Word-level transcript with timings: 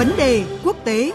Vấn 0.00 0.16
đề 0.16 0.44
quốc 0.64 0.76
tế 0.84 1.12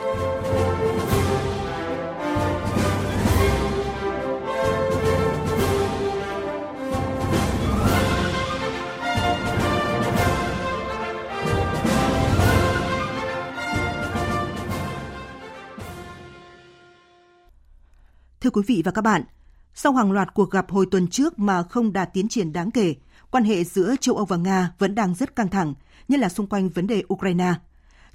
Thưa 18.42 18.50
quý 18.50 18.62
vị 18.68 18.82
và 18.86 18.92
các 18.92 19.02
bạn, 19.02 19.24
sau 19.74 19.94
hàng 19.94 20.12
loạt 20.12 20.34
cuộc 20.34 20.52
gặp 20.52 20.72
hồi 20.72 20.86
tuần 20.92 21.08
trước 21.08 21.40
mà 21.40 21.64
không 21.64 21.94
đạt 21.94 22.10
tiến 22.14 22.28
triển 22.28 22.54
đáng 22.54 22.72
kể, 22.72 22.96
quan 23.32 23.44
hệ 23.44 23.64
giữa 23.64 23.96
châu 24.02 24.16
Âu 24.16 24.26
và 24.26 24.38
Nga 24.38 24.72
vẫn 24.80 24.96
đang 24.96 25.16
rất 25.16 25.36
căng 25.36 25.50
thẳng, 25.50 25.74
nhất 26.08 26.20
là 26.20 26.30
xung 26.30 26.48
quanh 26.48 26.70
vấn 26.70 26.88
đề 26.88 27.04
Ukraine. 27.14 27.54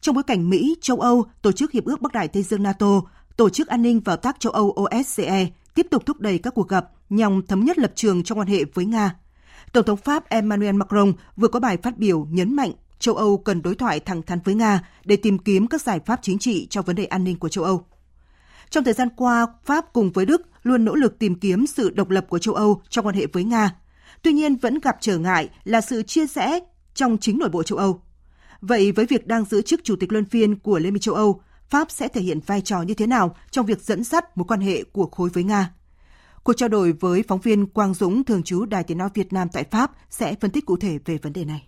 Trong 0.00 0.14
bối 0.14 0.24
cảnh 0.24 0.50
Mỹ, 0.50 0.77
châu 0.80 1.00
Âu, 1.00 1.24
Tổ 1.42 1.52
chức 1.52 1.72
Hiệp 1.72 1.84
ước 1.84 2.00
Bắc 2.00 2.12
Đại 2.12 2.28
Tây 2.28 2.42
Dương 2.42 2.62
NATO, 2.62 3.00
Tổ 3.36 3.50
chức 3.50 3.68
An 3.68 3.82
ninh 3.82 4.00
và 4.00 4.12
Hợp 4.12 4.23
tác 4.23 4.40
châu 4.40 4.52
Âu 4.52 4.76
OSCE 4.80 5.46
tiếp 5.74 5.86
tục 5.90 6.06
thúc 6.06 6.20
đẩy 6.20 6.38
các 6.38 6.54
cuộc 6.54 6.68
gặp 6.68 6.90
nhằm 7.10 7.46
thống 7.46 7.64
nhất 7.64 7.78
lập 7.78 7.92
trường 7.95 8.23
trong 8.23 8.38
quan 8.38 8.48
hệ 8.48 8.64
với 8.74 8.84
Nga. 8.84 9.16
Tổng 9.73 9.84
thống 9.84 9.96
Pháp 9.96 10.28
Emmanuel 10.28 10.74
Macron 10.74 11.12
vừa 11.36 11.48
có 11.48 11.60
bài 11.60 11.76
phát 11.82 11.98
biểu 11.98 12.26
nhấn 12.30 12.56
mạnh 12.56 12.73
châu 12.98 13.14
Âu 13.14 13.38
cần 13.38 13.62
đối 13.62 13.74
thoại 13.74 14.00
thẳng 14.00 14.23
thắn 14.23 14.38
với 14.45 14.54
Nga 14.54 14.80
để 15.04 15.16
tìm 15.16 15.38
kiếm 15.38 15.66
các 15.66 15.82
giải 15.82 16.01
pháp 16.06 16.20
chính 16.23 16.38
trị 16.38 16.66
cho 16.70 16.82
vấn 16.82 16.96
đề 16.96 17.04
an 17.04 17.24
ninh 17.24 17.38
của 17.38 17.48
châu 17.48 17.64
Âu. 17.64 17.84
Trong 18.70 18.84
thời 18.84 18.95
gian 18.95 19.09
qua, 19.16 19.46
Pháp 19.64 19.92
cùng 19.92 20.10
với 20.10 20.26
Đức 20.26 20.42
luôn 20.62 20.84
nỗ 20.84 20.95
lực 20.95 21.18
tìm 21.18 21.34
kiếm 21.34 21.66
sự 21.66 21.90
độc 21.90 22.10
lập 22.10 22.26
của 22.28 22.38
châu 22.38 22.54
Âu 22.54 22.82
trong 22.88 23.06
quan 23.06 23.14
hệ 23.14 23.26
với 23.26 23.45
Nga. 23.45 23.76
Tuy 24.23 24.32
nhiên 24.32 24.56
vẫn 24.56 24.78
gặp 24.78 24.96
trở 25.01 25.18
ngại 25.18 25.48
là 25.64 25.80
sự 25.80 26.02
chia 26.02 26.26
rẽ 26.26 26.60
trong 26.95 27.18
chính 27.18 27.38
nội 27.38 27.48
bộ 27.48 27.62
châu 27.62 27.78
Âu. 27.78 28.01
Vậy 28.60 28.92
với 28.92 29.06
việc 29.06 29.26
đang 29.26 29.45
giữ 29.45 29.62
chức 29.62 29.80
chủ 29.85 29.96
tịch 29.96 30.12
luân 30.12 30.24
phiên 30.24 30.59
của 30.59 30.79
Liên 30.79 30.93
minh 30.93 31.01
châu 31.01 31.15
Âu, 31.15 31.43
Pháp 31.71 31.90
sẽ 31.90 32.09
thể 32.09 32.21
hiện 32.21 32.40
vai 32.46 32.60
trò 32.60 32.82
như 32.82 32.95
thế 32.95 33.07
nào 33.07 33.37
trong 33.51 33.66
việc 33.66 33.80
dẫn 33.80 34.04
dắt 34.04 34.38
mối 34.38 34.45
quan 34.48 34.60
hệ 34.60 34.85
của 34.85 35.07
khối 35.07 35.29
với 35.29 35.45
Nga? 35.45 35.74
Cuộc 36.43 36.52
trao 36.52 36.68
đổi 36.68 36.93
với 36.93 37.23
phóng 37.29 37.40
viên 37.40 37.66
Quang 37.66 37.95
Dũng, 37.95 38.24
thường 38.24 38.43
trú 38.43 38.65
Đài 38.65 38.85
Tiếng 38.85 38.98
Nói 38.98 39.09
Việt 39.15 39.32
Nam 39.32 39.48
tại 39.52 39.65
Pháp 39.70 39.93
sẽ 40.10 40.35
phân 40.40 40.51
tích 40.51 40.66
cụ 40.66 40.76
thể 40.76 40.98
về 41.04 41.18
vấn 41.18 41.32
đề 41.32 41.45
này. 41.45 41.66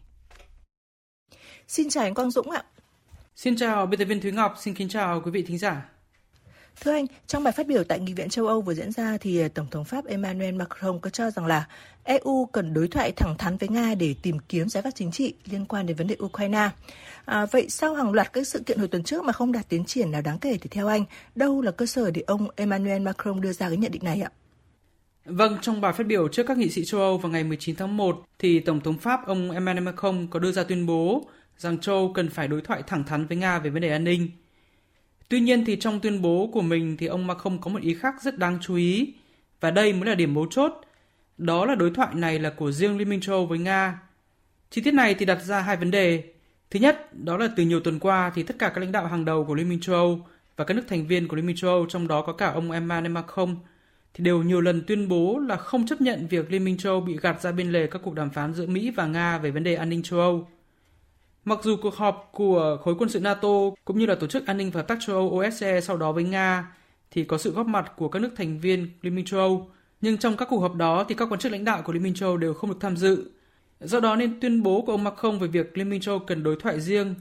Xin 1.69 1.89
chào 1.89 2.05
anh 2.05 2.14
Quang 2.14 2.30
Dũng 2.30 2.50
ạ. 2.50 2.62
Xin 3.36 3.56
chào 3.56 3.86
biên 3.86 3.98
tập 3.98 4.05
viên 4.05 4.20
Thúy 4.20 4.33
Ngọc, 4.33 4.55
xin 4.58 4.74
kính 4.74 4.89
chào 4.89 5.20
quý 5.24 5.30
vị 5.30 5.42
thính 5.42 5.58
giả. 5.58 5.89
Thưa 6.81 6.92
anh, 6.92 7.06
trong 7.27 7.45
bài 7.45 7.53
phát 7.53 7.67
biểu 7.67 7.84
tại 7.84 8.01
Nghị 8.01 8.12
viện 8.12 8.28
châu 8.28 8.47
Âu 8.47 8.61
vừa 8.61 8.75
diễn 8.75 8.92
ra 8.92 9.19
thì 9.20 9.41
à, 9.41 9.48
Tổng 9.55 9.67
thống 9.70 9.84
Pháp 9.84 10.06
Emmanuel 10.06 10.55
Macron 10.55 11.01
có 11.01 11.11
cho 11.11 11.31
rằng 11.31 11.47
là 11.47 11.67
EU 12.05 12.47
cần 12.47 12.75
đối 12.75 12.89
thoại 12.89 13.12
thẳng 13.12 13.34
thắn 13.39 13.56
với 13.56 13.69
Nga 13.69 13.95
để 13.95 14.14
tìm 14.23 14.39
kiếm 14.48 14.69
giải 14.69 14.83
pháp 14.83 14.91
chính 14.95 15.11
trị 15.11 15.34
liên 15.51 15.64
quan 15.64 15.87
đến 15.87 15.97
vấn 15.97 16.06
đề 16.06 16.17
Ukraine. 16.25 16.69
À, 17.25 17.47
vậy 17.47 17.67
sau 17.69 17.95
hàng 17.95 18.12
loạt 18.12 18.33
các 18.33 18.47
sự 18.47 18.62
kiện 18.67 18.79
hồi 18.79 18.89
tuần 18.89 19.03
trước 19.03 19.25
mà 19.25 19.33
không 19.33 19.53
đạt 19.53 19.69
tiến 19.69 19.84
triển 19.84 20.11
nào 20.11 20.23
đáng 20.23 20.39
kể 20.39 20.59
thì 20.61 20.69
theo 20.70 20.89
anh, 20.89 21.05
đâu 21.34 21.61
là 21.61 21.70
cơ 21.70 21.87
sở 21.87 22.11
để 22.11 22.23
ông 22.27 22.48
Emmanuel 22.56 23.03
Macron 23.03 23.41
đưa 23.41 23.53
ra 23.53 23.69
cái 23.69 23.77
nhận 23.77 23.92
định 23.92 24.05
này 24.05 24.20
ạ? 24.20 24.31
Vâng, 25.25 25.59
trong 25.61 25.81
bài 25.81 25.92
phát 25.92 26.07
biểu 26.07 26.29
trước 26.29 26.47
các 26.47 26.59
nghị 26.59 26.70
sĩ 26.70 26.84
châu 26.84 27.01
Âu 27.01 27.19
vào 27.19 27.33
ngày 27.33 27.45
19 27.45 27.77
tháng 27.77 27.97
1 27.97 28.23
thì 28.39 28.61
Tổng 28.61 28.81
thống 28.81 28.98
Pháp 28.98 29.27
ông 29.27 29.51
Emmanuel 29.51 29.84
Macron 29.84 30.27
có 30.31 30.39
đưa 30.39 30.53
ra 30.53 30.64
tuyên 30.64 30.86
bố 30.86 31.25
rằng 31.59 31.79
châu 31.79 32.12
cần 32.14 32.31
phải 32.31 32.48
đối 32.48 32.61
thoại 32.61 32.83
thẳng 32.86 33.05
thắn 33.05 33.27
với 33.27 33.36
Nga 33.36 33.59
về 33.59 33.70
vấn 33.70 33.83
đề 33.83 33.91
an 33.91 34.05
ninh. 34.05 34.31
Tuy 35.33 35.41
nhiên 35.41 35.64
thì 35.64 35.77
trong 35.77 36.00
tuyên 36.00 36.22
bố 36.22 36.50
của 36.52 36.62
mình 36.62 36.97
thì 36.97 37.06
ông 37.06 37.27
Macron 37.27 37.58
có 37.61 37.70
một 37.70 37.83
ý 37.83 37.94
khác 37.94 38.14
rất 38.22 38.38
đáng 38.38 38.58
chú 38.61 38.75
ý 38.75 39.14
và 39.61 39.70
đây 39.70 39.92
mới 39.92 40.08
là 40.08 40.14
điểm 40.14 40.34
mấu 40.34 40.47
chốt. 40.50 40.72
Đó 41.39 41.66
là 41.66 41.74
đối 41.74 41.91
thoại 41.91 42.14
này 42.14 42.39
là 42.39 42.50
của 42.50 42.72
riêng 42.72 42.98
Liên 42.98 43.08
minh 43.08 43.20
châu 43.20 43.36
Âu 43.36 43.47
với 43.47 43.58
Nga. 43.58 44.00
Chi 44.70 44.83
tiết 44.83 44.94
này 44.94 45.14
thì 45.14 45.24
đặt 45.27 45.42
ra 45.42 45.61
hai 45.61 45.77
vấn 45.77 45.91
đề. 45.91 46.24
Thứ 46.70 46.80
nhất, 46.80 47.14
đó 47.24 47.36
là 47.36 47.48
từ 47.56 47.62
nhiều 47.62 47.80
tuần 47.80 47.98
qua 47.98 48.33
thì 48.34 48.42
tất 48.42 48.58
cả 48.58 48.69
các 48.69 48.80
lãnh 48.80 48.92
đạo 48.92 49.06
hàng 49.06 49.24
đầu 49.24 49.44
của 49.44 49.55
Liên 49.55 49.69
minh 49.69 49.80
châu 49.80 49.97
Âu 49.97 50.27
và 50.56 50.64
các 50.64 50.74
nước 50.74 50.84
thành 50.89 51.06
viên 51.06 51.28
của 51.28 51.36
Liên 51.36 51.46
minh 51.46 51.57
châu 51.57 51.70
Âu, 51.70 51.86
trong 51.89 52.08
đó 52.08 52.23
có 52.23 52.33
cả 52.33 52.52
ông 52.52 52.70
Emmanuel 52.70 53.12
Macron, 53.12 53.57
thì 54.14 54.24
đều 54.24 54.42
nhiều 54.42 54.61
lần 54.61 54.83
tuyên 54.86 55.08
bố 55.08 55.39
là 55.39 55.57
không 55.57 55.86
chấp 55.86 56.01
nhận 56.01 56.27
việc 56.27 56.51
Liên 56.51 56.64
minh 56.64 56.77
châu 56.77 56.92
Âu 56.92 57.01
bị 57.01 57.17
gạt 57.23 57.40
ra 57.42 57.52
bên 57.52 57.73
lề 57.73 57.86
các 57.86 58.02
cuộc 58.05 58.14
đàm 58.14 58.30
phán 58.30 58.55
giữa 58.55 58.67
Mỹ 58.67 58.90
và 58.90 59.07
Nga 59.07 59.39
về 59.39 59.51
vấn 59.51 59.64
đề 59.64 59.74
an 59.74 59.89
ninh 59.89 60.02
châu 60.02 60.20
Âu. 60.20 60.48
Mặc 61.45 61.58
dù 61.63 61.77
cuộc 61.83 61.95
họp 61.95 62.29
của 62.33 62.79
khối 62.83 62.95
quân 62.98 63.08
sự 63.08 63.20
NATO 63.20 63.48
cũng 63.85 63.98
như 63.98 64.07
là 64.07 64.14
Tổ 64.14 64.27
chức 64.27 64.47
An 64.47 64.57
ninh 64.57 64.70
và 64.70 64.79
Hợp 64.79 64.89
tác 64.89 64.98
châu 65.07 65.17
Âu 65.17 65.29
OSCE 65.29 65.80
sau 65.80 65.97
đó 65.97 66.13
với 66.13 66.25
Nga 66.25 66.75
thì 67.11 67.25
có 67.25 67.39
sự 67.39 67.53
góp 67.53 67.67
mặt 67.67 67.92
của 67.97 68.08
các 68.08 68.23
nước 68.23 68.30
thành 68.36 68.61
viên 68.61 68.89
Liên 69.03 69.14
minh 69.14 69.25
châu 69.25 69.41
Âu, 69.41 69.70
nhưng 70.01 70.19
trong 70.19 70.36
các 70.36 70.48
cuộc 70.51 70.61
họp 70.61 70.75
đó 70.75 71.05
thì 71.08 71.14
các 71.14 71.29
quan 71.31 71.41
chức 71.41 71.52
lãnh 71.52 71.64
đạo 71.64 71.83
của 71.83 71.92
Liên 71.92 72.02
minh 72.02 72.14
châu 72.14 72.29
Âu 72.29 72.36
đều 72.36 72.55
không 72.55 72.70
được 72.70 72.77
tham 72.81 72.97
dự. 72.97 73.31
Do 73.81 74.01
đó 74.01 74.17
nên 74.17 74.41
tuyên 74.41 74.63
bố 74.63 74.83
của 74.83 74.92
ông 74.92 75.05
Macron 75.05 75.39
về 75.39 75.48
việc 75.48 75.79
Liên 75.79 75.91
minh 75.91 76.01
châu 76.01 76.14
Âu 76.14 76.25
cần 76.27 76.42
đối 76.42 76.57
thoại 76.57 76.81
riêng 76.81 77.14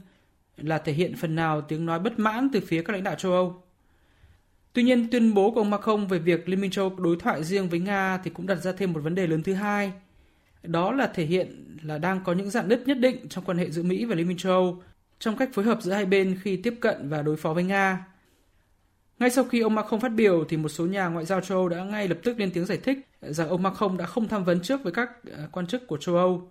là 0.56 0.78
thể 0.78 0.92
hiện 0.92 1.16
phần 1.16 1.34
nào 1.34 1.60
tiếng 1.60 1.86
nói 1.86 1.98
bất 1.98 2.18
mãn 2.18 2.48
từ 2.52 2.60
phía 2.60 2.82
các 2.82 2.92
lãnh 2.92 3.04
đạo 3.04 3.14
châu 3.14 3.32
Âu. 3.32 3.62
Tuy 4.72 4.82
nhiên, 4.82 5.10
tuyên 5.10 5.34
bố 5.34 5.50
của 5.50 5.60
ông 5.60 5.70
Macron 5.70 6.06
về 6.06 6.18
việc 6.18 6.48
Liên 6.48 6.60
minh 6.60 6.70
châu 6.70 6.88
Âu 6.88 6.98
đối 6.98 7.16
thoại 7.16 7.44
riêng 7.44 7.68
với 7.68 7.80
Nga 7.80 8.18
thì 8.24 8.30
cũng 8.30 8.46
đặt 8.46 8.54
ra 8.54 8.72
thêm 8.72 8.92
một 8.92 9.00
vấn 9.00 9.14
đề 9.14 9.26
lớn 9.26 9.42
thứ 9.42 9.54
hai. 9.54 9.92
Đó 10.62 10.92
là 10.92 11.06
thể 11.06 11.24
hiện 11.24 11.76
là 11.82 11.98
đang 11.98 12.24
có 12.24 12.32
những 12.32 12.50
dạn 12.50 12.68
nứt 12.68 12.86
nhất 12.86 12.98
định 12.98 13.28
trong 13.28 13.44
quan 13.44 13.58
hệ 13.58 13.70
giữa 13.70 13.82
Mỹ 13.82 14.04
và 14.04 14.14
Liên 14.14 14.28
minh 14.28 14.36
châu 14.36 14.52
Âu 14.52 14.82
trong 15.18 15.36
cách 15.36 15.50
phối 15.52 15.64
hợp 15.64 15.82
giữa 15.82 15.92
hai 15.92 16.06
bên 16.06 16.38
khi 16.42 16.56
tiếp 16.56 16.74
cận 16.80 17.08
và 17.08 17.22
đối 17.22 17.36
phó 17.36 17.52
với 17.52 17.64
Nga. 17.64 18.06
Ngay 19.18 19.30
sau 19.30 19.44
khi 19.44 19.60
ông 19.60 19.74
Macron 19.74 20.00
phát 20.00 20.08
biểu 20.08 20.44
thì 20.48 20.56
một 20.56 20.68
số 20.68 20.86
nhà 20.86 21.08
ngoại 21.08 21.24
giao 21.24 21.40
châu 21.40 21.58
Âu 21.58 21.68
đã 21.68 21.84
ngay 21.84 22.08
lập 22.08 22.18
tức 22.22 22.38
lên 22.38 22.50
tiếng 22.54 22.66
giải 22.66 22.78
thích 22.78 22.98
rằng 23.20 23.48
ông 23.48 23.62
Macron 23.62 23.96
đã 23.96 24.06
không 24.06 24.28
tham 24.28 24.44
vấn 24.44 24.62
trước 24.62 24.82
với 24.82 24.92
các 24.92 25.10
à, 25.24 25.48
quan 25.52 25.66
chức 25.66 25.86
của 25.86 25.96
châu 25.96 26.16
Âu. 26.16 26.50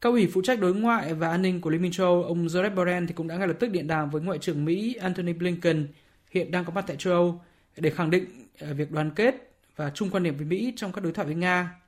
Cao 0.00 0.12
ủy 0.12 0.30
phụ 0.32 0.42
trách 0.44 0.60
đối 0.60 0.74
ngoại 0.74 1.14
và 1.14 1.28
an 1.30 1.42
ninh 1.42 1.60
của 1.60 1.70
Liên 1.70 1.82
minh 1.82 1.92
châu 1.92 2.06
Âu, 2.06 2.22
ông 2.22 2.46
Joseph 2.46 2.74
Borrell 2.74 3.06
thì 3.06 3.14
cũng 3.14 3.28
đã 3.28 3.36
ngay 3.36 3.48
lập 3.48 3.56
tức 3.60 3.70
điện 3.70 3.86
đàm 3.86 4.10
với 4.10 4.22
Ngoại 4.22 4.38
trưởng 4.38 4.64
Mỹ 4.64 4.94
Antony 4.94 5.32
Blinken 5.32 5.88
hiện 6.30 6.50
đang 6.50 6.64
có 6.64 6.72
mặt 6.72 6.84
tại 6.86 6.96
châu 6.96 7.12
Âu 7.12 7.40
để 7.76 7.90
khẳng 7.90 8.10
định 8.10 8.24
à, 8.58 8.72
việc 8.72 8.90
đoàn 8.90 9.10
kết 9.10 9.52
và 9.76 9.90
chung 9.90 10.10
quan 10.10 10.22
điểm 10.22 10.36
với 10.36 10.46
Mỹ 10.46 10.72
trong 10.76 10.92
các 10.92 11.04
đối 11.04 11.12
thoại 11.12 11.26
với 11.26 11.36
Nga. 11.36 11.81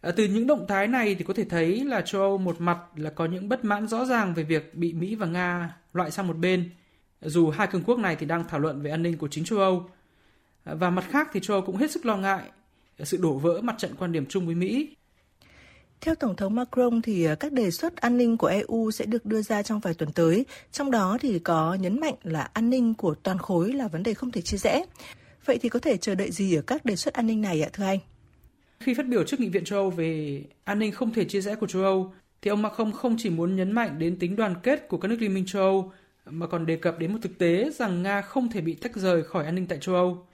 À, 0.00 0.10
từ 0.10 0.24
những 0.24 0.46
động 0.46 0.66
thái 0.68 0.86
này 0.86 1.14
thì 1.14 1.24
có 1.24 1.34
thể 1.34 1.44
thấy 1.44 1.84
là 1.84 2.00
châu 2.00 2.20
Âu 2.22 2.38
một 2.38 2.60
mặt 2.60 2.78
là 2.96 3.10
có 3.10 3.26
những 3.26 3.48
bất 3.48 3.64
mãn 3.64 3.88
rõ 3.88 4.04
ràng 4.04 4.34
về 4.34 4.42
việc 4.42 4.74
bị 4.74 4.92
Mỹ 4.92 5.14
và 5.14 5.26
Nga 5.26 5.76
loại 5.92 6.10
sang 6.10 6.26
một 6.26 6.36
bên, 6.36 6.70
dù 7.20 7.50
hai 7.50 7.66
cường 7.66 7.84
quốc 7.84 7.98
này 7.98 8.16
thì 8.16 8.26
đang 8.26 8.48
thảo 8.48 8.60
luận 8.60 8.82
về 8.82 8.90
an 8.90 9.02
ninh 9.02 9.18
của 9.18 9.28
chính 9.28 9.44
châu 9.44 9.58
Âu. 9.58 9.90
À, 10.64 10.74
và 10.74 10.90
mặt 10.90 11.04
khác 11.08 11.28
thì 11.32 11.40
châu 11.40 11.56
Âu 11.56 11.66
cũng 11.66 11.76
hết 11.76 11.90
sức 11.90 12.06
lo 12.06 12.16
ngại 12.16 12.42
ờ, 12.98 13.04
sự 13.04 13.16
đổ 13.22 13.32
vỡ 13.32 13.60
mặt 13.60 13.74
trận 13.78 13.94
quan 13.98 14.12
điểm 14.12 14.26
chung 14.26 14.46
với 14.46 14.54
Mỹ. 14.54 14.96
Theo 16.00 16.14
Tổng 16.14 16.36
thống 16.36 16.54
Macron 16.54 17.02
thì 17.02 17.26
các 17.40 17.52
đề 17.52 17.70
xuất 17.70 17.96
an 17.96 18.16
ninh 18.16 18.36
của 18.36 18.46
EU 18.46 18.90
sẽ 18.90 19.04
được 19.04 19.26
đưa 19.26 19.42
ra 19.42 19.62
trong 19.62 19.80
vài 19.80 19.94
tuần 19.94 20.12
tới, 20.12 20.46
trong 20.72 20.90
đó 20.90 21.18
thì 21.20 21.38
có 21.38 21.74
nhấn 21.74 22.00
mạnh 22.00 22.14
là 22.22 22.50
an 22.52 22.70
ninh 22.70 22.94
của 22.94 23.14
toàn 23.14 23.38
khối 23.38 23.72
là 23.72 23.88
vấn 23.88 24.02
đề 24.02 24.14
không 24.14 24.30
thể 24.30 24.40
chia 24.40 24.56
rẽ. 24.56 24.84
Vậy 25.44 25.58
thì 25.62 25.68
có 25.68 25.78
thể 25.78 25.96
chờ 25.96 26.14
đợi 26.14 26.30
gì 26.30 26.54
ở 26.54 26.62
các 26.62 26.84
đề 26.84 26.96
xuất 26.96 27.14
an 27.14 27.26
ninh 27.26 27.40
này 27.40 27.62
ạ 27.62 27.68
thưa 27.72 27.84
anh? 27.84 27.98
Khi 28.84 28.94
phát 28.94 29.08
biểu 29.08 29.24
trước 29.24 29.40
Nghị 29.40 29.48
viện 29.48 29.64
châu 29.64 29.78
Âu 29.78 29.90
về 29.90 30.42
an 30.64 30.78
ninh 30.78 30.92
không 30.92 31.12
thể 31.12 31.24
chia 31.24 31.40
rẽ 31.40 31.54
của 31.54 31.66
châu 31.66 31.82
Âu, 31.82 32.12
thì 32.42 32.48
ông 32.48 32.62
Macron 32.62 32.92
không 32.92 33.16
chỉ 33.18 33.30
muốn 33.30 33.56
nhấn 33.56 33.72
mạnh 33.72 33.98
đến 33.98 34.18
tính 34.18 34.36
đoàn 34.36 34.54
kết 34.62 34.88
của 34.88 34.98
các 34.98 35.08
nước 35.08 35.16
Liên 35.20 35.34
minh 35.34 35.46
châu 35.46 35.62
Âu, 35.62 35.92
mà 36.26 36.46
còn 36.46 36.66
đề 36.66 36.76
cập 36.76 36.98
đến 36.98 37.12
một 37.12 37.18
thực 37.22 37.38
tế 37.38 37.70
rằng 37.74 38.02
Nga 38.02 38.22
không 38.22 38.50
thể 38.50 38.60
bị 38.60 38.74
tách 38.74 38.96
rời 38.96 39.24
khỏi 39.24 39.44
an 39.44 39.54
ninh 39.54 39.66
tại 39.66 39.78
châu 39.80 39.94
Âu. 39.94 40.26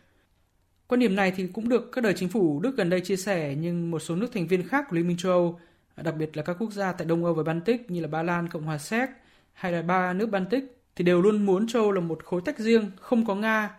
Quan 0.86 1.00
điểm 1.00 1.16
này 1.16 1.32
thì 1.36 1.46
cũng 1.46 1.68
được 1.68 1.92
các 1.92 2.04
đời 2.04 2.14
chính 2.16 2.28
phủ 2.28 2.60
Đức 2.60 2.76
gần 2.76 2.90
đây 2.90 3.00
chia 3.00 3.16
sẻ, 3.16 3.54
nhưng 3.60 3.90
một 3.90 3.98
số 3.98 4.16
nước 4.16 4.32
thành 4.34 4.46
viên 4.46 4.68
khác 4.68 4.84
của 4.88 4.96
Liên 4.96 5.08
minh 5.08 5.16
châu 5.16 5.32
Âu, 5.32 5.60
đặc 5.96 6.14
biệt 6.18 6.36
là 6.36 6.42
các 6.42 6.56
quốc 6.58 6.72
gia 6.72 6.92
tại 6.92 7.06
Đông 7.06 7.24
Âu 7.24 7.34
và 7.34 7.42
Baltic 7.42 7.90
như 7.90 8.00
là 8.00 8.08
Ba 8.08 8.22
Lan, 8.22 8.48
Cộng 8.48 8.62
hòa 8.62 8.78
Séc 8.78 9.10
hay 9.52 9.72
là 9.72 9.82
ba 9.82 10.12
nước 10.12 10.26
Baltic, 10.26 10.64
thì 10.96 11.04
đều 11.04 11.22
luôn 11.22 11.46
muốn 11.46 11.66
châu 11.66 11.82
Âu 11.82 11.92
là 11.92 12.00
một 12.00 12.24
khối 12.24 12.40
tách 12.44 12.58
riêng, 12.58 12.90
không 13.00 13.26
có 13.26 13.34
Nga, 13.34 13.70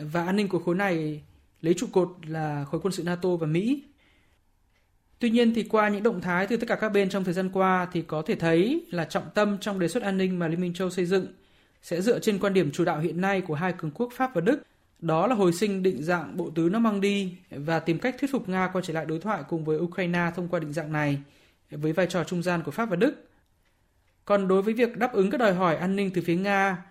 và 0.00 0.26
an 0.26 0.36
ninh 0.36 0.48
của 0.48 0.58
khối 0.58 0.74
này 0.74 1.22
lấy 1.60 1.74
trụ 1.74 1.86
cột 1.92 2.08
là 2.26 2.64
khối 2.64 2.80
quân 2.80 2.92
sự 2.92 3.02
NATO 3.02 3.36
và 3.36 3.46
Mỹ. 3.46 3.82
Tuy 5.24 5.30
nhiên 5.30 5.54
thì 5.54 5.62
qua 5.62 5.88
những 5.88 6.02
động 6.02 6.20
thái 6.20 6.46
từ 6.46 6.56
tất 6.56 6.68
cả 6.68 6.76
các 6.76 6.88
bên 6.88 7.08
trong 7.08 7.24
thời 7.24 7.34
gian 7.34 7.48
qua 7.52 7.88
thì 7.92 8.02
có 8.02 8.22
thể 8.22 8.34
thấy 8.34 8.86
là 8.90 9.04
trọng 9.04 9.24
tâm 9.34 9.58
trong 9.60 9.78
đề 9.78 9.88
xuất 9.88 10.02
an 10.02 10.18
ninh 10.18 10.38
mà 10.38 10.48
Liên 10.48 10.60
minh 10.60 10.74
châu 10.74 10.90
xây 10.90 11.06
dựng 11.06 11.26
sẽ 11.82 12.00
dựa 12.00 12.18
trên 12.18 12.38
quan 12.38 12.54
điểm 12.54 12.70
chủ 12.70 12.84
đạo 12.84 13.00
hiện 13.00 13.20
nay 13.20 13.40
của 13.40 13.54
hai 13.54 13.72
cường 13.72 13.90
quốc 13.90 14.12
Pháp 14.12 14.34
và 14.34 14.40
Đức, 14.40 14.62
đó 14.98 15.26
là 15.26 15.34
hồi 15.34 15.52
sinh 15.52 15.82
định 15.82 16.02
dạng 16.02 16.36
bộ 16.36 16.50
tứ 16.54 16.68
nó 16.72 16.78
mang 16.78 17.00
đi 17.00 17.36
và 17.50 17.78
tìm 17.78 17.98
cách 17.98 18.16
thuyết 18.20 18.30
phục 18.32 18.48
Nga 18.48 18.68
quay 18.72 18.84
trở 18.86 18.94
lại 18.94 19.04
đối 19.04 19.18
thoại 19.18 19.42
cùng 19.48 19.64
với 19.64 19.78
Ukraine 19.78 20.30
thông 20.36 20.48
qua 20.48 20.60
định 20.60 20.72
dạng 20.72 20.92
này 20.92 21.18
với 21.70 21.92
vai 21.92 22.06
trò 22.06 22.24
trung 22.24 22.42
gian 22.42 22.62
của 22.62 22.70
Pháp 22.70 22.90
và 22.90 22.96
Đức. 22.96 23.28
Còn 24.24 24.48
đối 24.48 24.62
với 24.62 24.74
việc 24.74 24.96
đáp 24.96 25.12
ứng 25.12 25.30
các 25.30 25.38
đòi 25.38 25.54
hỏi 25.54 25.76
an 25.76 25.96
ninh 25.96 26.10
từ 26.14 26.22
phía 26.22 26.36
Nga, 26.36 26.84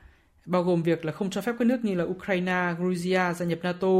bao 0.46 0.64
gồm 0.64 0.84
việc 0.84 1.06
là 1.06 1.12
không 1.12 1.30
cho 1.30 1.42
phép 1.42 1.56
các 1.60 1.66
nước 1.66 1.80
như 1.84 1.96
là 1.96 2.04
Ukraine, 2.04 2.74
Georgia 2.80 3.34
gia 3.34 3.46
nhập 3.46 3.60
NATO 3.64 3.98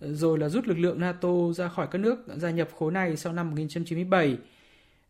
rồi 0.00 0.38
là 0.38 0.48
rút 0.48 0.66
lực 0.66 0.78
lượng 0.78 1.00
NATO 1.00 1.28
ra 1.56 1.68
khỏi 1.68 1.86
các 1.90 1.98
nước 1.98 2.18
gia 2.36 2.50
nhập 2.50 2.68
khối 2.78 2.92
này 2.92 3.16
sau 3.16 3.32
năm 3.32 3.50
1997 3.50 4.36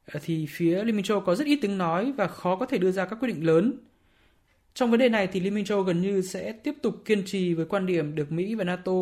ờ, 0.06 0.21
thì 0.25 0.47
phía 0.50 0.85
Liên 0.85 0.97
minh 0.97 1.05
châu 1.05 1.21
có 1.21 1.35
rất 1.35 1.47
ít 1.47 1.59
tiếng 1.62 1.79
nói 1.79 2.12
và 2.17 2.27
khó 2.27 2.56
có 2.56 2.67
thể 2.67 2.79
đưa 2.79 2.93
ra 2.93 3.05
các 3.05 3.17
quyết 3.21 3.29
định 3.29 3.47
lớn. 3.47 3.73
Trong 4.75 4.91
vấn 4.91 5.00
đề 5.00 5.09
này 5.09 5.27
thì 5.27 5.41
Liên 5.41 5.55
minh 5.55 5.65
châu 5.65 5.83
gần 5.83 6.00
như 6.00 6.23
sẽ 6.23 6.53
tiếp 6.53 6.75
tục 6.83 7.03
kiên 7.05 7.23
trì 7.27 7.55
với 7.55 7.67
quan 7.67 7.87
điểm 7.87 8.15
được 8.15 8.33
Mỹ 8.33 8.55
và 8.55 8.65
NATO 8.65 8.93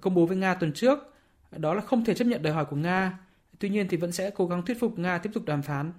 công 0.00 0.14
bố 0.14 0.26
với 0.26 0.36
Nga 0.36 0.54
tuần 0.54 0.72
trước, 0.72 0.98
đó 1.56 1.74
là 1.74 1.80
không 1.80 2.04
thể 2.04 2.14
chấp 2.14 2.24
nhận 2.24 2.42
đòi 2.42 2.52
hỏi 2.52 2.64
của 2.64 2.76
Nga. 2.76 3.18
Tuy 3.58 3.68
nhiên 3.68 3.88
thì 3.88 3.96
vẫn 3.96 4.12
sẽ 4.12 4.30
cố 4.30 4.46
gắng 4.46 4.62
thuyết 4.62 4.80
phục 4.80 4.98
Nga 4.98 5.18
tiếp 5.18 5.30
tục 5.34 5.44
đàm 5.46 5.62
phán. 5.62 5.92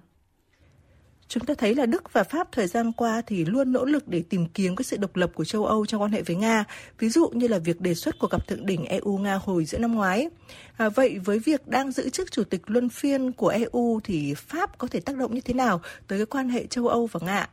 Chúng 1.28 1.44
ta 1.44 1.54
thấy 1.54 1.74
là 1.74 1.86
Đức 1.86 2.12
và 2.12 2.24
Pháp 2.24 2.52
thời 2.52 2.66
gian 2.66 2.92
qua 2.92 3.22
thì 3.26 3.44
luôn 3.44 3.72
nỗ 3.72 3.84
lực 3.84 4.08
để 4.08 4.22
tìm 4.28 4.46
kiếm 4.46 4.76
cái 4.76 4.84
sự 4.84 4.96
độc 4.96 5.16
lập 5.16 5.30
của 5.34 5.44
châu 5.44 5.66
Âu 5.66 5.86
trong 5.86 6.02
quan 6.02 6.12
hệ 6.12 6.22
với 6.22 6.36
Nga, 6.36 6.64
ví 6.98 7.08
dụ 7.08 7.28
như 7.28 7.48
là 7.48 7.58
việc 7.58 7.80
đề 7.80 7.94
xuất 7.94 8.18
của 8.18 8.26
gặp 8.26 8.48
thượng 8.48 8.66
đỉnh 8.66 8.84
EU-Nga 8.84 9.38
hồi 9.42 9.64
giữa 9.64 9.78
năm 9.78 9.94
ngoái. 9.94 10.28
À, 10.76 10.88
vậy 10.88 11.18
với 11.18 11.38
việc 11.38 11.68
đang 11.68 11.92
giữ 11.92 12.10
chức 12.10 12.32
chủ 12.32 12.44
tịch 12.44 12.62
luân 12.66 12.88
phiên 12.88 13.32
của 13.32 13.48
EU 13.48 14.00
thì 14.04 14.34
Pháp 14.34 14.78
có 14.78 14.88
thể 14.88 15.00
tác 15.00 15.16
động 15.16 15.34
như 15.34 15.40
thế 15.40 15.54
nào 15.54 15.80
tới 16.08 16.18
cái 16.18 16.26
quan 16.26 16.48
hệ 16.48 16.66
châu 16.66 16.88
Âu 16.88 17.06
và 17.06 17.20
Nga? 17.22 17.48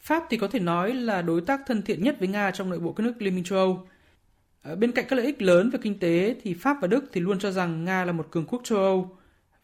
Pháp 0.00 0.24
thì 0.30 0.36
có 0.36 0.48
thể 0.48 0.58
nói 0.58 0.94
là 0.94 1.22
đối 1.22 1.40
tác 1.40 1.60
thân 1.66 1.82
thiện 1.82 2.02
nhất 2.02 2.16
với 2.18 2.28
Nga 2.28 2.50
trong 2.50 2.70
nội 2.70 2.78
bộ 2.78 2.92
các 2.92 3.04
nước 3.04 3.14
Liên 3.18 3.34
minh 3.34 3.44
châu 3.44 3.58
Âu. 3.58 3.86
À, 4.62 4.74
bên 4.74 4.92
cạnh 4.92 5.04
các 5.08 5.16
lợi 5.16 5.26
ích 5.26 5.42
lớn 5.42 5.70
về 5.70 5.78
kinh 5.82 5.98
tế 5.98 6.34
thì 6.42 6.54
Pháp 6.54 6.76
và 6.80 6.88
Đức 6.88 7.04
thì 7.12 7.20
luôn 7.20 7.38
cho 7.38 7.50
rằng 7.50 7.84
Nga 7.84 8.04
là 8.04 8.12
một 8.12 8.26
cường 8.30 8.46
quốc 8.46 8.60
châu 8.64 8.78
Âu 8.78 9.17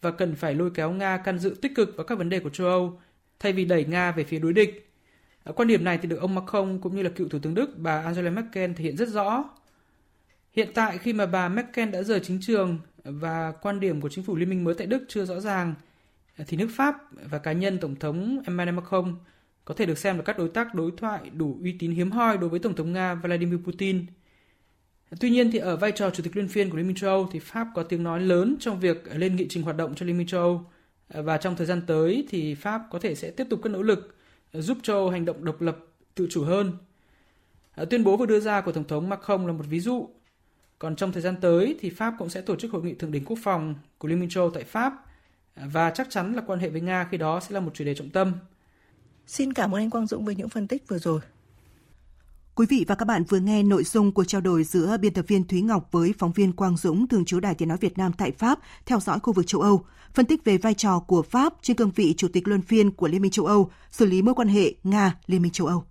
và 0.04 0.10
cần 0.10 0.34
phải 0.34 0.54
lôi 0.54 0.70
kéo 0.70 0.90
Nga 0.90 1.16
can 1.16 1.38
dự 1.38 1.56
tích 1.62 1.74
cực 1.74 1.96
vào 1.96 2.06
các 2.06 2.18
vấn 2.18 2.28
đề 2.28 2.40
của 2.40 2.50
châu 2.50 2.66
Âu, 2.66 3.00
thay 3.38 3.52
vì 3.52 3.64
đẩy 3.64 3.84
Nga 3.84 4.12
về 4.12 4.24
phía 4.24 4.38
đối 4.38 4.52
địch. 4.52 4.90
À, 5.44 5.52
quan 5.56 5.68
điểm 5.68 5.84
này 5.84 5.98
thì 5.98 6.08
được 6.08 6.20
ông 6.20 6.34
Macron 6.34 6.78
cũng 6.82 6.96
như 6.96 7.02
là 7.02 7.10
cựu 7.10 7.28
thủ 7.28 7.38
tướng 7.38 7.54
Đức, 7.54 7.78
bà 7.78 8.02
Angela 8.02 8.30
Merkel 8.30 8.72
thể 8.72 8.84
hiện 8.84 8.96
rất 8.96 9.08
rõ. 9.08 9.44
Hiện 10.52 10.68
tại 10.74 10.98
khi 10.98 11.12
mà 11.12 11.26
bà 11.26 11.48
Merkel 11.48 11.90
đã 11.90 12.02
rời 12.02 12.20
chính 12.20 12.38
trường 12.40 12.78
và 13.04 13.52
quan 13.52 13.80
điểm 13.80 14.00
của 14.00 14.08
chính 14.08 14.24
phủ 14.24 14.36
liên 14.36 14.50
minh 14.50 14.64
mới 14.64 14.74
tại 14.74 14.86
Đức 14.86 15.04
chưa 15.08 15.24
rõ 15.24 15.40
ràng 15.40 15.74
à, 16.36 16.44
thì 16.48 16.56
nước 16.56 16.68
Pháp 16.76 16.96
và 17.30 17.38
cá 17.38 17.52
nhân 17.52 17.78
tổng 17.78 17.96
thống 17.96 18.42
Emmanuel 18.46 18.76
Macron 18.76 19.14
có 19.64 19.74
thể 19.74 19.86
được 19.86 19.98
xem 19.98 20.16
là 20.16 20.22
các 20.22 20.38
đối 20.38 20.48
tác 20.48 20.74
đối 20.74 20.90
thoại 20.96 21.30
đủ 21.32 21.58
uy 21.62 21.76
tín 21.78 21.90
hiếm 21.90 22.10
hoi 22.10 22.38
đối 22.38 22.50
với 22.50 22.60
tổng 22.60 22.74
thống 22.74 22.92
Nga 22.92 23.14
Vladimir 23.14 23.60
Putin. 23.64 24.06
Tuy 25.20 25.30
nhiên 25.30 25.50
thì 25.50 25.58
ở 25.58 25.76
vai 25.76 25.92
trò 25.92 26.10
chủ 26.10 26.22
tịch 26.22 26.36
luân 26.36 26.48
phiên 26.48 26.70
của 26.70 26.76
Liên 26.76 26.86
minh 26.86 26.96
châu 26.96 27.10
Âu 27.10 27.28
thì 27.32 27.38
Pháp 27.38 27.68
có 27.74 27.82
tiếng 27.82 28.02
nói 28.02 28.20
lớn 28.20 28.56
trong 28.60 28.80
việc 28.80 29.04
lên 29.14 29.36
nghị 29.36 29.46
trình 29.48 29.62
hoạt 29.62 29.76
động 29.76 29.94
cho 29.94 30.06
Liên 30.06 30.18
minh 30.18 30.26
châu 30.26 30.40
Âu 30.40 30.64
và 31.08 31.36
trong 31.36 31.56
thời 31.56 31.66
gian 31.66 31.82
tới 31.86 32.26
thì 32.30 32.54
Pháp 32.54 32.82
có 32.90 32.98
thể 32.98 33.14
sẽ 33.14 33.30
tiếp 33.30 33.46
tục 33.50 33.60
các 33.62 33.70
nỗ 33.70 33.82
lực 33.82 34.16
giúp 34.52 34.78
châu 34.82 34.96
Âu 34.96 35.10
hành 35.10 35.24
động 35.24 35.44
độc 35.44 35.60
lập, 35.60 35.78
tự 36.14 36.26
chủ 36.30 36.44
hơn. 36.44 36.72
Tuyên 37.90 38.04
bố 38.04 38.16
vừa 38.16 38.26
đưa 38.26 38.40
ra 38.40 38.60
của 38.60 38.72
Tổng 38.72 38.88
thống 38.88 39.08
Macron 39.08 39.46
là 39.46 39.52
một 39.52 39.64
ví 39.68 39.80
dụ. 39.80 40.08
Còn 40.78 40.96
trong 40.96 41.12
thời 41.12 41.22
gian 41.22 41.34
tới 41.40 41.76
thì 41.80 41.90
Pháp 41.90 42.14
cũng 42.18 42.28
sẽ 42.28 42.40
tổ 42.40 42.56
chức 42.56 42.72
hội 42.72 42.82
nghị 42.82 42.94
thượng 42.94 43.12
đỉnh 43.12 43.24
quốc 43.24 43.38
phòng 43.42 43.74
của 43.98 44.08
Liên 44.08 44.20
minh 44.20 44.28
châu 44.28 44.44
Âu 44.44 44.50
tại 44.50 44.64
Pháp 44.64 44.94
và 45.56 45.90
chắc 45.90 46.10
chắn 46.10 46.32
là 46.32 46.42
quan 46.46 46.58
hệ 46.58 46.68
với 46.68 46.80
Nga 46.80 47.08
khi 47.10 47.16
đó 47.16 47.40
sẽ 47.40 47.54
là 47.54 47.60
một 47.60 47.70
chủ 47.74 47.84
đề 47.84 47.94
trọng 47.94 48.10
tâm. 48.10 48.32
Xin 49.26 49.52
cảm 49.52 49.74
ơn 49.74 49.80
anh 49.80 49.90
Quang 49.90 50.06
Dũng 50.06 50.24
với 50.24 50.34
những 50.34 50.48
phân 50.48 50.68
tích 50.68 50.88
vừa 50.88 50.98
rồi. 50.98 51.20
Quý 52.56 52.66
vị 52.68 52.84
và 52.88 52.94
các 52.94 53.04
bạn 53.04 53.24
vừa 53.24 53.38
nghe 53.38 53.62
nội 53.62 53.84
dung 53.84 54.12
của 54.12 54.24
trao 54.24 54.40
đổi 54.40 54.64
giữa 54.64 54.96
biên 55.00 55.12
tập 55.12 55.24
viên 55.28 55.44
Thúy 55.44 55.62
Ngọc 55.62 55.88
với 55.92 56.14
phóng 56.18 56.32
viên 56.32 56.52
Quang 56.52 56.76
Dũng 56.76 57.08
thường 57.08 57.24
trú 57.24 57.40
Đài 57.40 57.54
Tiếng 57.54 57.68
nói 57.68 57.78
Việt 57.80 57.98
Nam 57.98 58.12
tại 58.18 58.30
Pháp 58.30 58.58
theo 58.86 59.00
dõi 59.00 59.18
khu 59.20 59.32
vực 59.32 59.46
châu 59.46 59.60
Âu, 59.60 59.84
phân 60.14 60.26
tích 60.26 60.44
về 60.44 60.58
vai 60.58 60.74
trò 60.74 60.98
của 60.98 61.22
Pháp 61.22 61.52
trên 61.62 61.76
cương 61.76 61.90
vị 61.90 62.14
chủ 62.16 62.28
tịch 62.28 62.48
luân 62.48 62.62
phiên 62.62 62.90
của 62.90 63.08
Liên 63.08 63.22
minh 63.22 63.30
châu 63.30 63.46
Âu, 63.46 63.70
xử 63.90 64.06
lý 64.06 64.22
mối 64.22 64.34
quan 64.34 64.48
hệ 64.48 64.74
Nga 64.84 65.16
Liên 65.26 65.42
minh 65.42 65.52
châu 65.52 65.66
Âu. 65.66 65.84